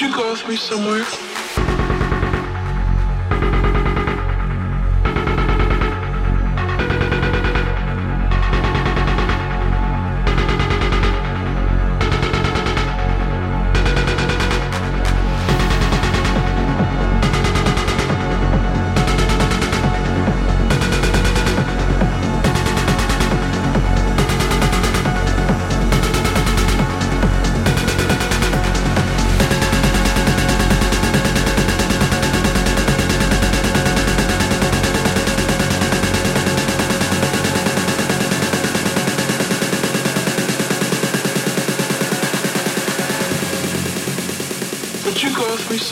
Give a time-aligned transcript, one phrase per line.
[0.00, 1.27] You go with me somewhere?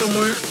[0.07, 0.46] Somewhere?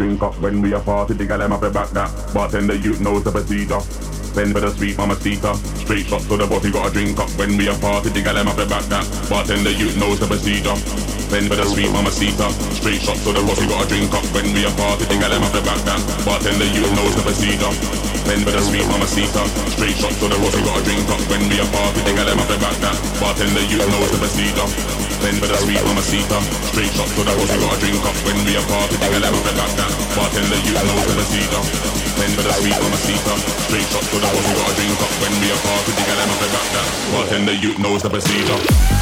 [0.00, 2.08] When we a party, the gal them have to back that.
[2.32, 3.84] Bartender, you knows the procedure.
[4.32, 5.52] Send for the sweet mama mamacita.
[5.76, 7.28] Straight shot to the body, got a drink up.
[7.36, 9.04] When we a party, the gal them have to back that.
[9.28, 10.72] Bartender, you knows the procedure.
[11.28, 12.48] Send for the sweet mama mamacita.
[12.80, 14.24] Straight shot to the body, got a drink up.
[14.32, 16.00] When we a party, the gal them have to back that.
[16.24, 17.72] Bartender, you knows the procedure.
[18.24, 19.44] Send for the sweet mama mamacita.
[19.76, 21.20] Straight shot to the body, got a drink up.
[21.28, 22.96] When we a party, the gal them have to back that.
[23.20, 24.99] Bartender, you knows the procedure.
[25.20, 26.38] Then for the sweet mamacita
[26.72, 29.14] Straight shot to the house, you got a drink up When we a party, take
[29.14, 29.92] a level back down.
[30.16, 31.64] Bartender, you know the procedure
[32.16, 33.34] Then for the sweet mamacita
[33.68, 36.10] Straight shot to the house, you got a drink up When we a party, take
[36.10, 36.88] a level back down.
[37.12, 38.99] Bartender, you knows the procedure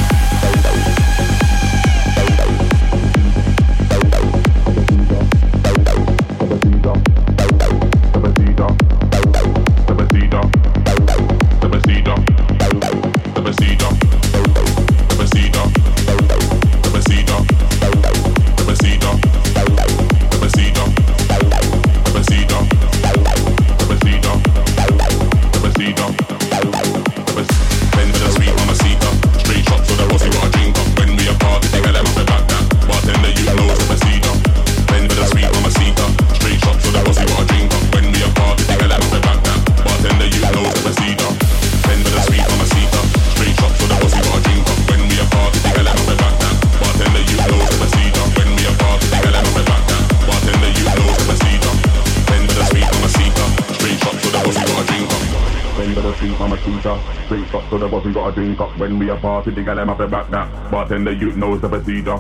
[59.49, 60.71] Party, the gal them have to back that.
[60.71, 62.19] Bartender, you knows the procedure.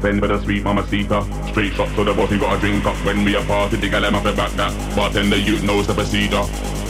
[0.00, 1.26] Send for the sweet mamacita.
[1.50, 2.94] Straight shot to the body, got a drink up.
[3.04, 4.70] When we a party, the gal them have to back that.
[4.94, 6.44] Bartender, you knows the procedure.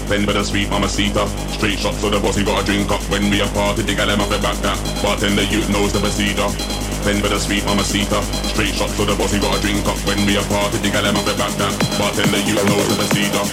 [0.08, 1.24] Send for the sweet mama mamacita.
[1.56, 3.00] Straight shot to the body, got a drink up.
[3.08, 4.76] When we a party, the gal them have to back that.
[5.00, 6.52] Bartender, you knows the procedure.
[6.98, 8.20] Shot to the boss, the you the sweet mama mamacita.
[8.52, 9.96] Straight shot to the boss, he got a drink up.
[10.04, 11.72] When we a party, the gal them have it back down.
[11.96, 13.46] Bartender, you know the procedure.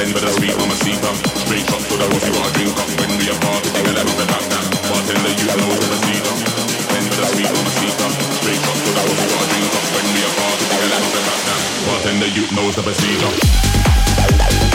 [0.00, 1.10] Then with a sweet mamacita.
[1.44, 2.88] Straight shot to the boss, he got a drink up.
[2.96, 4.63] When we a party, the gal them have it back down.
[12.54, 14.73] Knows the procedure.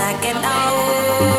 [0.00, 1.37] I can old.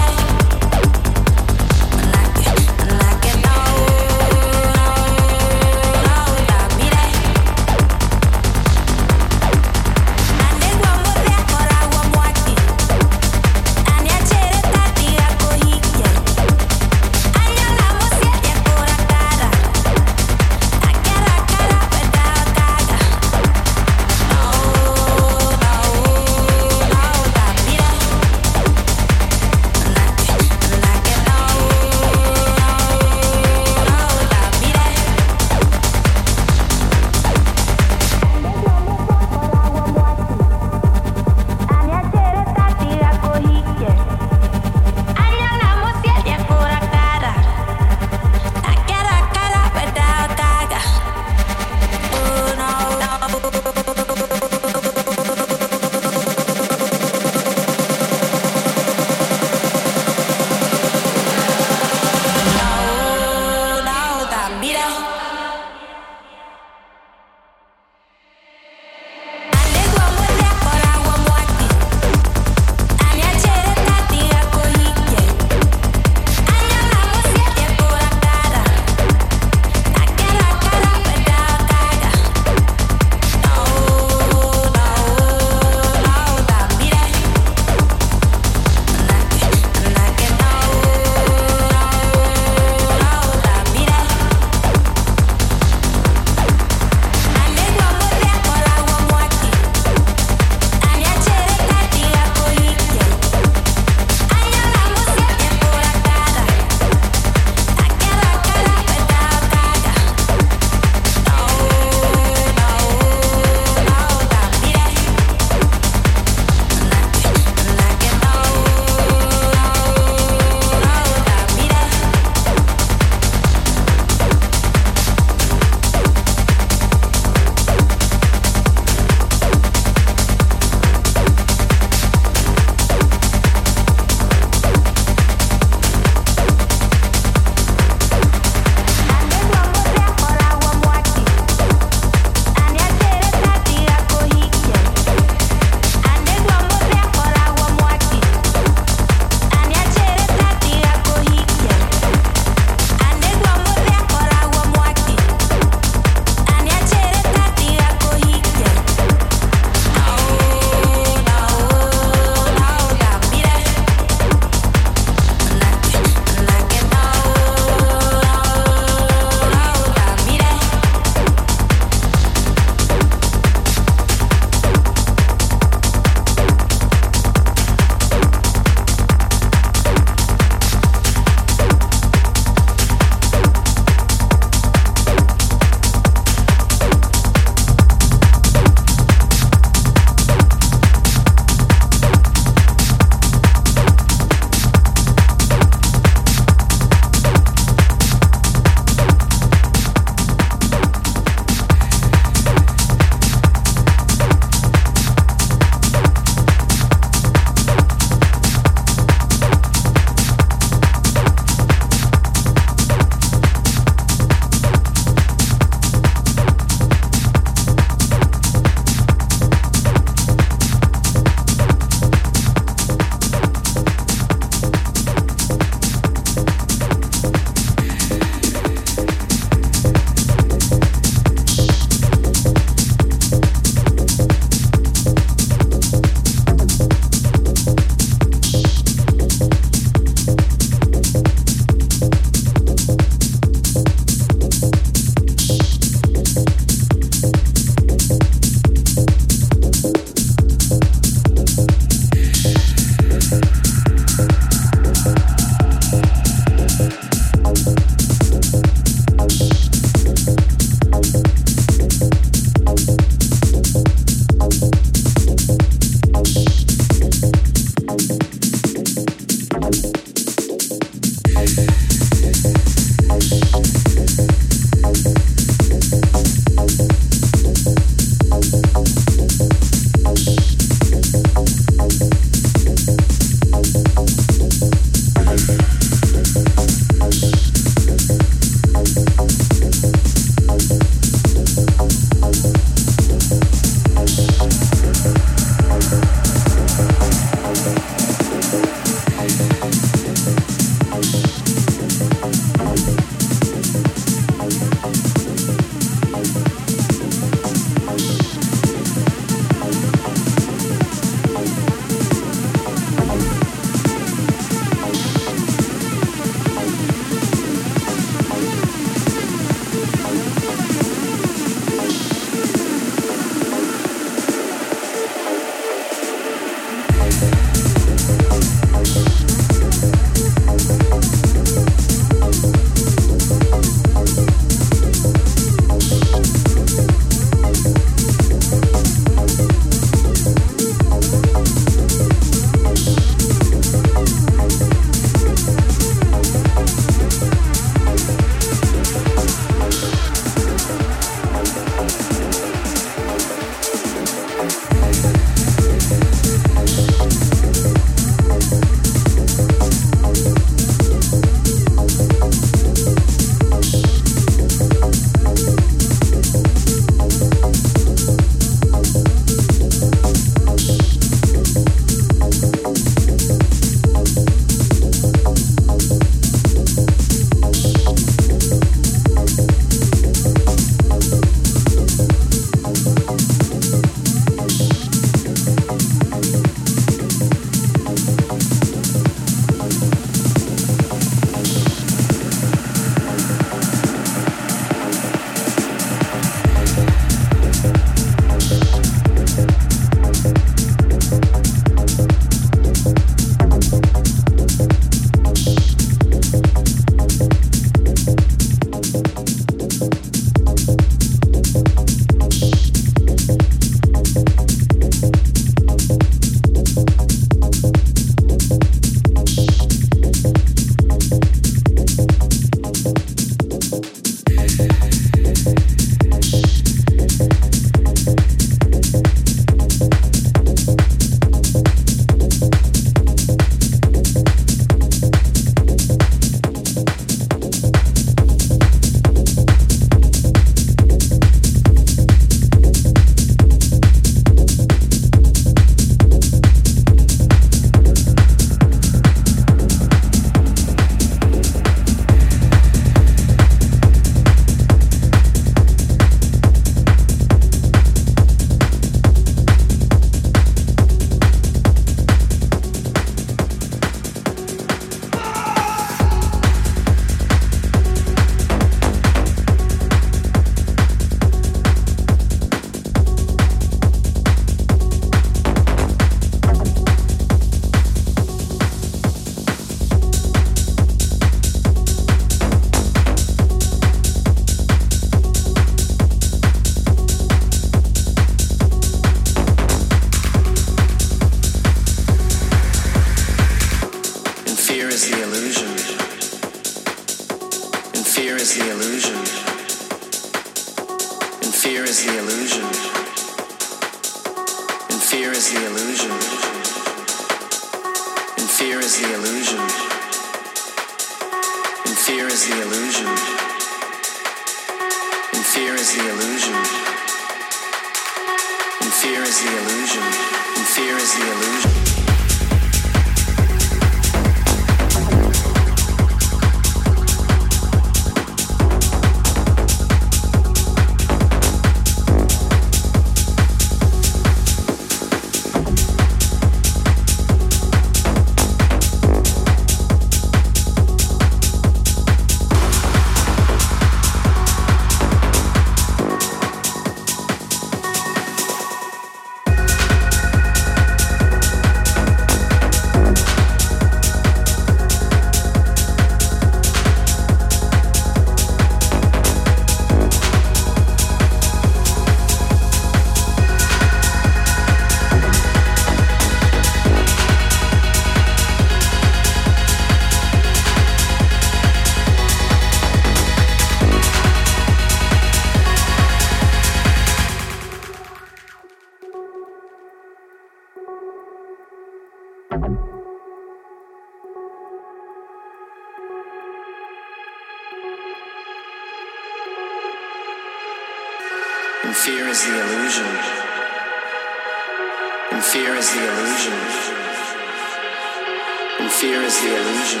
[599.28, 600.00] is the illusion.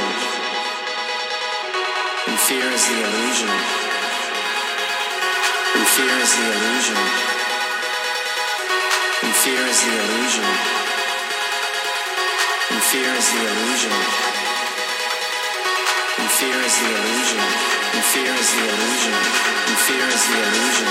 [2.28, 3.50] And fear is the illusion.
[5.76, 6.96] And fear is the illusion.
[9.24, 10.48] And fear is the illusion.
[12.72, 14.47] And fear is the illusion
[16.38, 17.40] fear is the illusion,
[17.98, 20.86] and fear is the illusion, and fear is the illusion,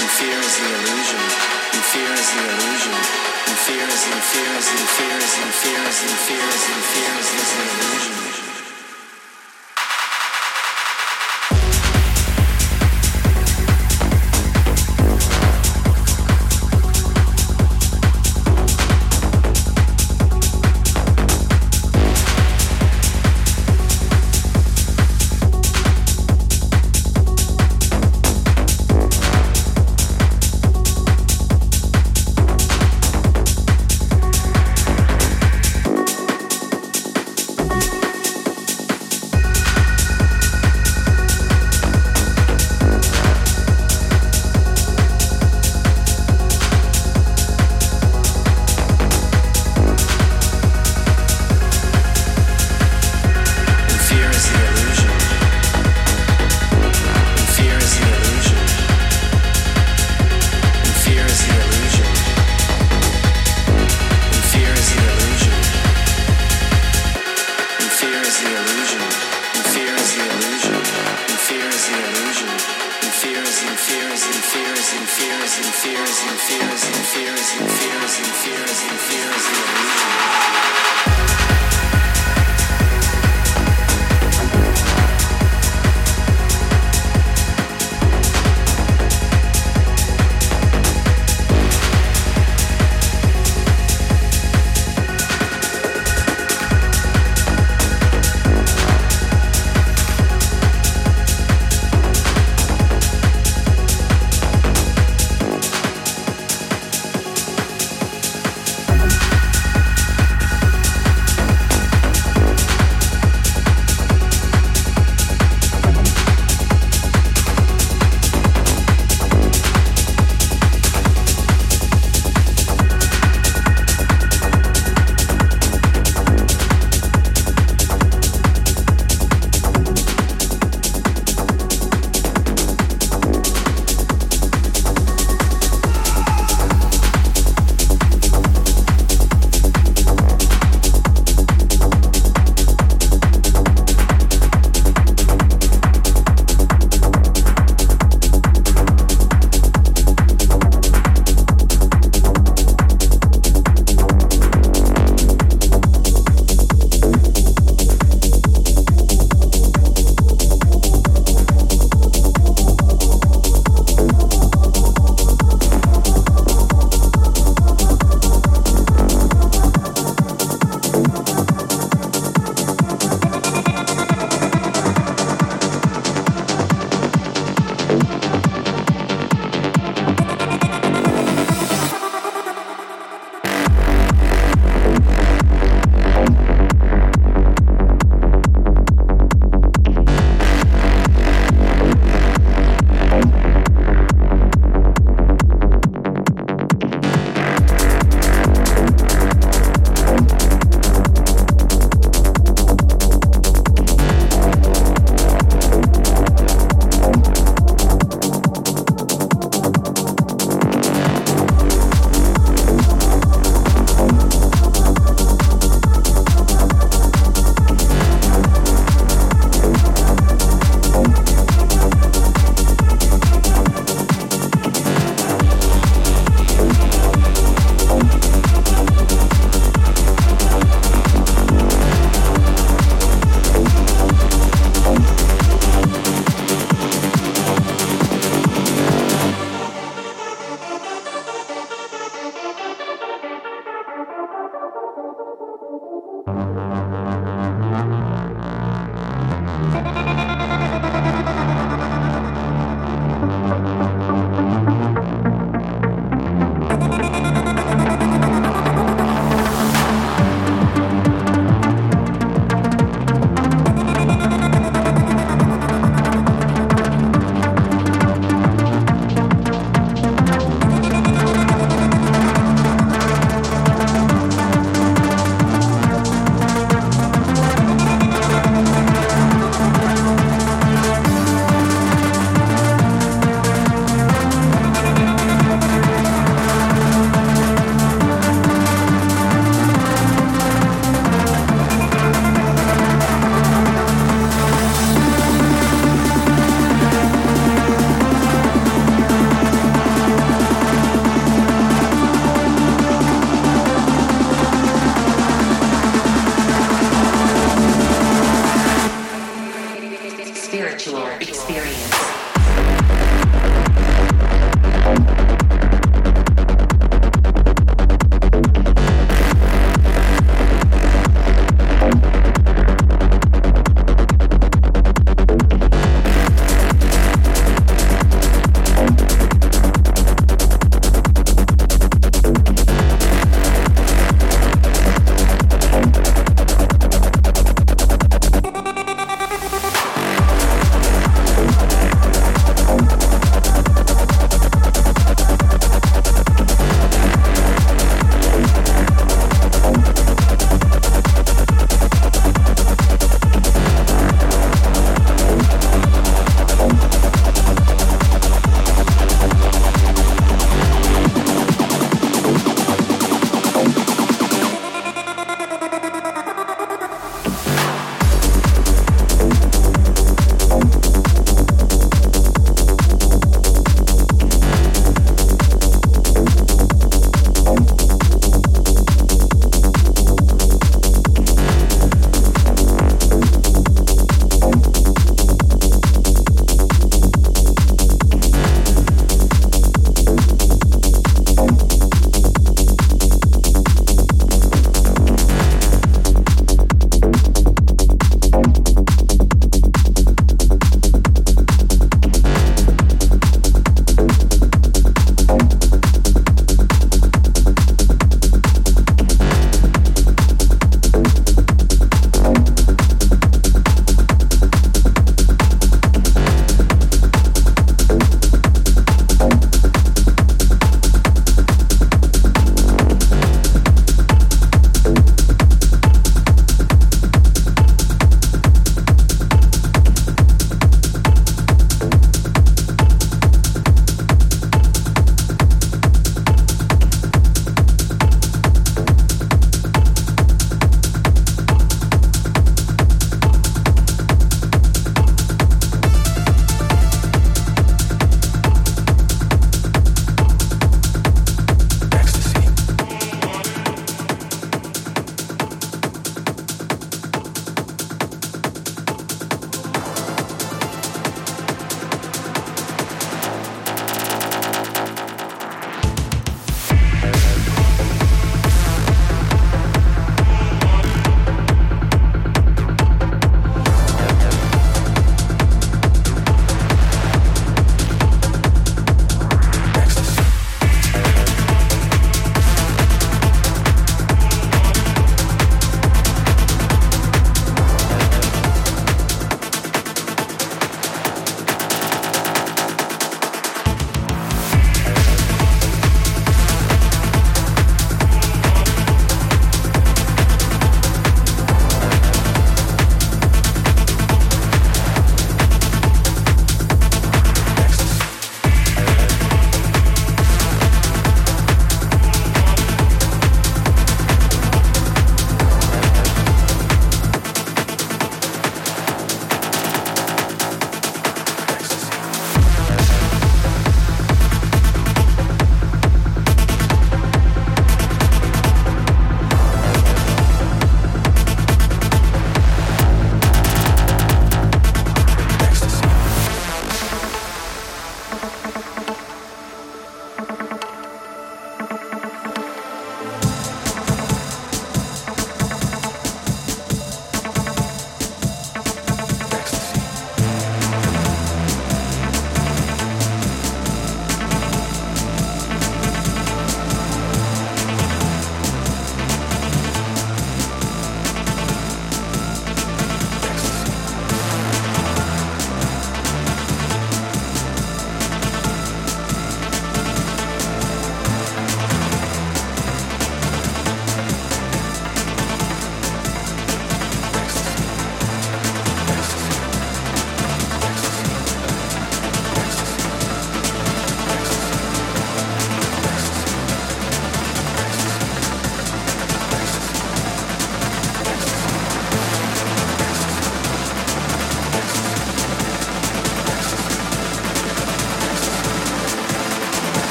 [0.00, 1.20] and fear is the illusion,
[1.76, 2.96] and fear is the illusion,
[3.44, 6.64] and fear is the fear is the fear is the fear is the fear is
[6.72, 8.55] and fear is the illusion.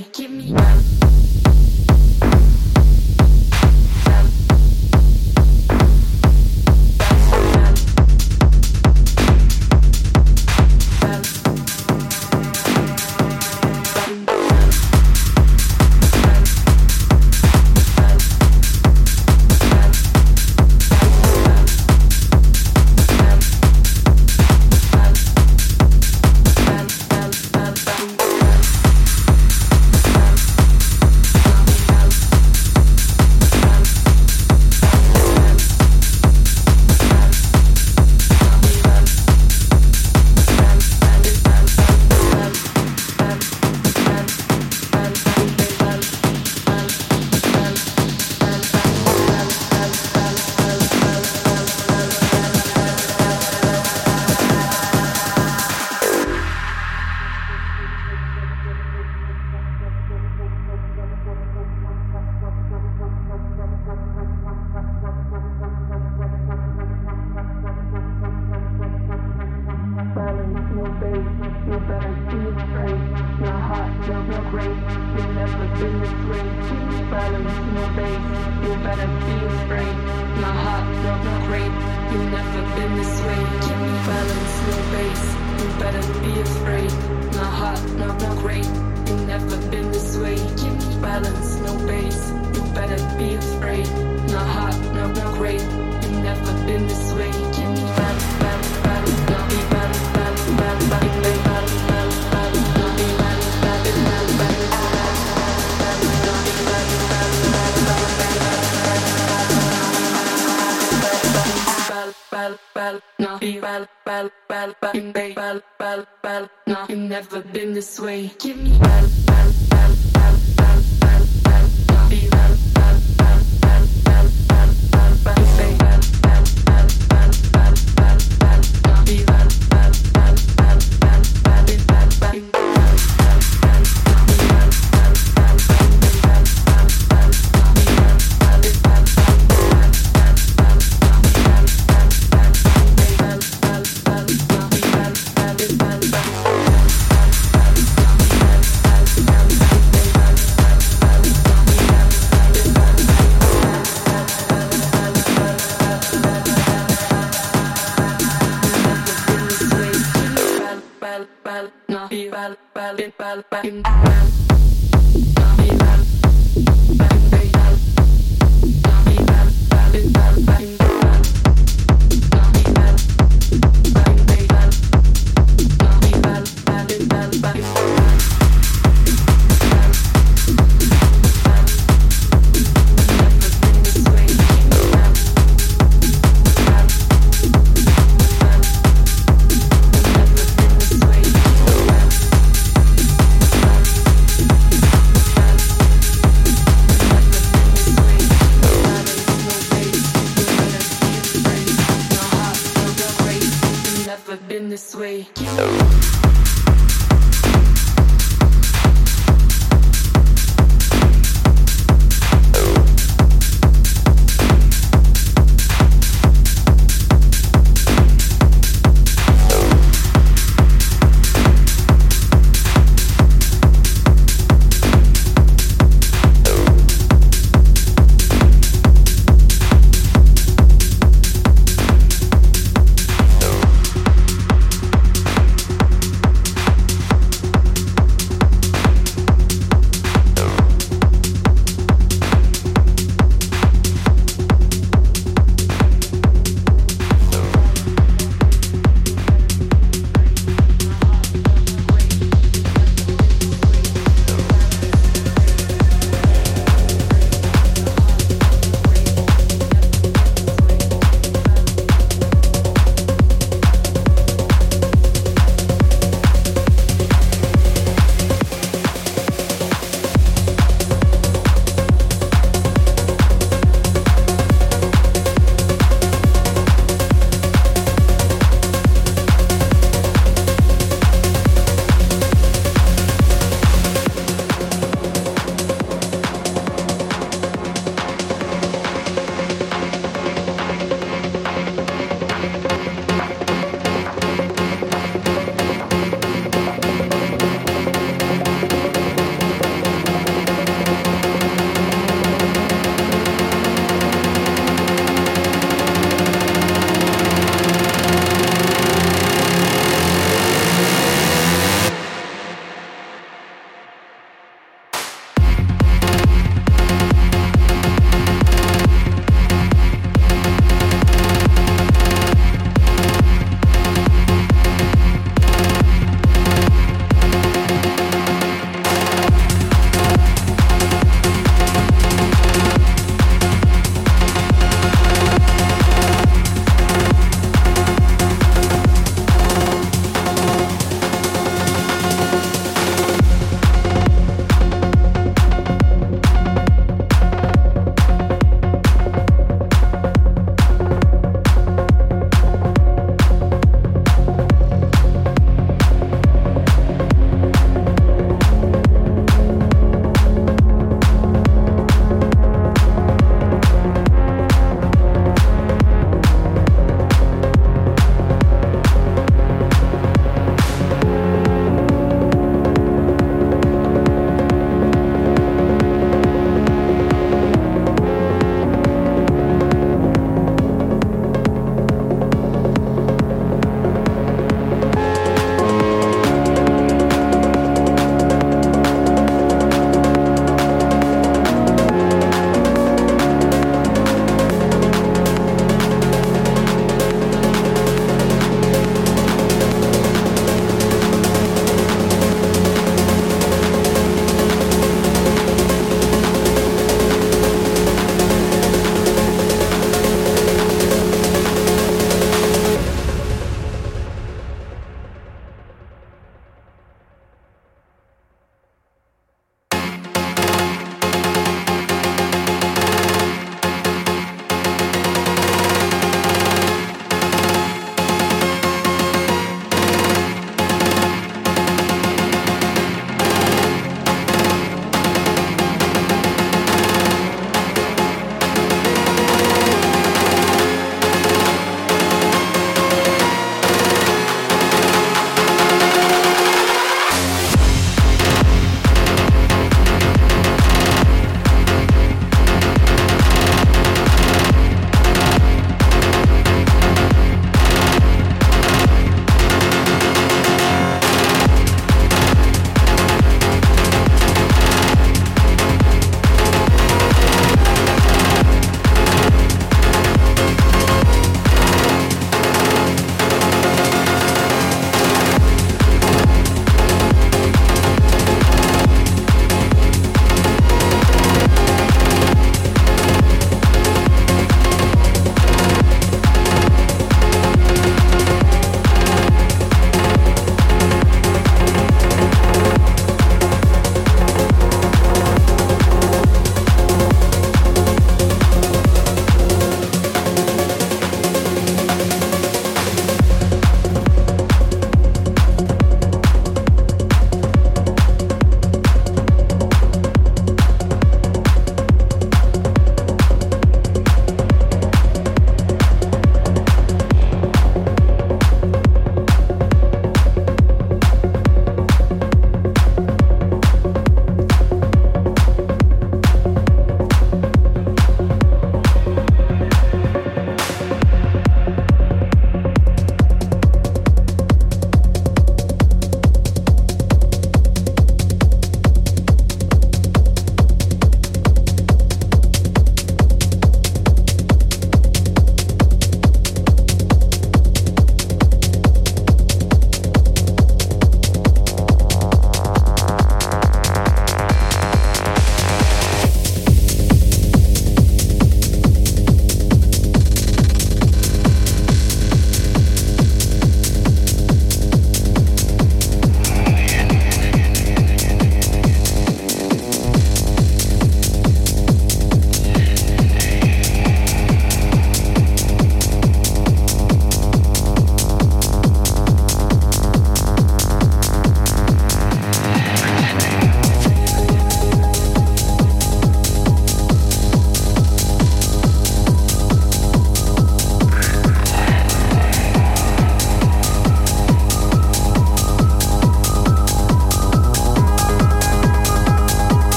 [0.00, 0.30] Keep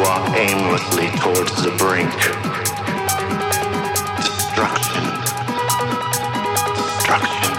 [0.00, 2.08] walk aimlessly towards the brink.
[4.16, 5.04] Destruction.
[6.74, 7.52] Destruction.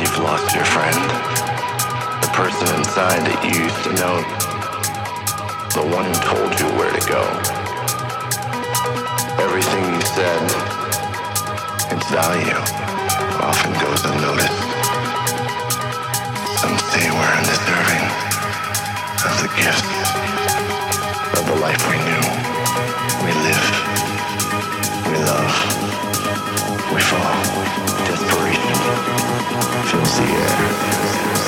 [0.00, 0.98] You've lost your friend.
[2.22, 4.18] The person inside that you used to know.
[5.78, 7.22] The one who told you where to go.
[9.38, 10.42] Everything you said,
[11.94, 12.58] its value
[13.38, 14.64] often goes unnoticed.
[16.58, 18.03] Some say we're undeserving
[19.24, 19.82] of the gifts
[21.38, 22.24] of the life we knew.
[23.24, 23.66] We live,
[25.08, 25.54] we love,
[26.92, 27.34] we fall.
[28.04, 28.76] Desperation
[29.88, 31.43] fills the air.